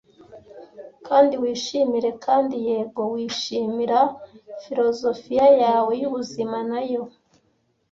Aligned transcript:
kandi 1.07 1.33
wishimire, 1.41 2.09
kandi 2.25 2.55
yego, 2.67 3.01
wishimira 3.13 3.99
filozofiya 4.63 5.47
yawe 5.63 5.91
y'ubuzima, 6.01 6.57
nayo. 6.69 7.03